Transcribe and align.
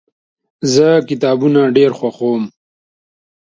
زه 0.73 0.87
کتابونه 1.09 1.61
ډیر 1.75 1.91
خوښوم. 1.99 2.43